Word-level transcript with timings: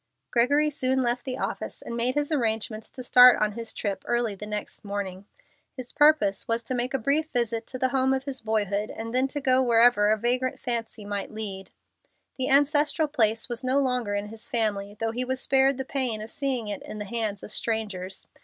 Gregory 0.31 0.71
soon 0.71 1.03
left 1.03 1.25
the 1.25 1.37
office, 1.37 1.79
and 1.83 1.95
made 1.95 2.15
his 2.15 2.31
arrangements 2.31 2.89
to 2.89 3.03
start 3.03 3.39
on 3.39 3.51
his 3.51 3.71
trip 3.71 4.01
early 4.07 4.33
the 4.33 4.47
next 4.47 4.83
morning. 4.83 5.25
His 5.77 5.93
purpose 5.93 6.47
was 6.47 6.63
to 6.63 6.73
make 6.73 6.95
a 6.95 6.97
brief 6.97 7.29
visit 7.31 7.67
to 7.67 7.77
the 7.77 7.89
home 7.89 8.11
of 8.11 8.23
his 8.23 8.41
boyhood 8.41 8.89
and 8.89 9.13
then 9.13 9.27
to 9.27 9.39
go 9.39 9.61
wherever 9.61 10.09
a 10.09 10.17
vagrant 10.17 10.59
fancy 10.59 11.05
might 11.05 11.29
lead. 11.31 11.69
The 12.39 12.49
ancestral 12.49 13.07
place 13.07 13.47
was 13.47 13.63
no 13.63 13.77
longer 13.77 14.15
in 14.15 14.29
his 14.29 14.49
family, 14.49 14.97
though 14.99 15.11
he 15.11 15.23
was 15.23 15.39
spared 15.39 15.77
the 15.77 15.85
pain 15.85 16.19
of 16.19 16.31
seeing 16.31 16.67
it 16.67 16.81
in 16.81 16.97
the 16.97 17.05
hands 17.05 17.43
of 17.43 17.51
strangers. 17.51 18.25